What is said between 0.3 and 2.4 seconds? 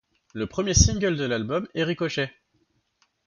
Le premier single de l'album est Ricochet!